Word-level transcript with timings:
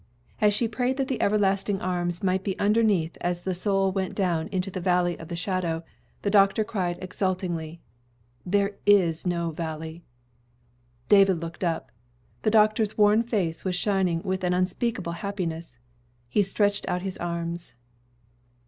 As 0.39 0.51
she 0.55 0.67
prayed 0.67 0.97
that 0.97 1.09
the 1.09 1.21
Everlasting 1.21 1.79
Arms 1.79 2.23
might 2.23 2.43
be 2.43 2.57
underneath 2.57 3.17
as 3.21 3.41
this 3.43 3.61
soul 3.61 3.91
went 3.91 4.15
down 4.15 4.47
into 4.47 4.71
the 4.71 4.81
"valley 4.81 5.15
of 5.19 5.27
the 5.27 5.35
shadow," 5.35 5.83
the 6.23 6.31
doctor 6.31 6.63
cried 6.63 6.95
out 6.97 7.03
exultingly, 7.03 7.81
"There 8.43 8.77
is 8.87 9.27
no 9.27 9.51
valley!" 9.51 10.01
David 11.07 11.39
looked 11.39 11.63
up. 11.63 11.91
The 12.41 12.49
doctor's 12.49 12.97
worn 12.97 13.21
face 13.21 13.63
was 13.63 13.75
shining 13.75 14.23
with 14.23 14.43
an 14.43 14.53
unspeakable 14.55 15.11
happiness. 15.21 15.77
He 16.27 16.41
stretched 16.41 16.89
out 16.89 17.03
his 17.03 17.19
arms. 17.19 17.75